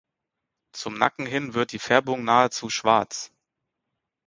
[0.73, 3.31] Zum Nacken hin wird die Färbung nahezu schwarz.